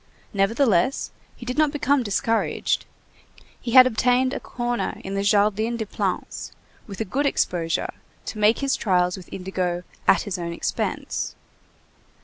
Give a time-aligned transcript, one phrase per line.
[0.33, 2.85] Nevertheless, he did not become discouraged.
[3.59, 6.51] He had obtained a corner in the Jardin des Plantes,
[6.87, 7.93] with a good exposure,
[8.25, 11.35] to make his trials with indigo "at his own expense."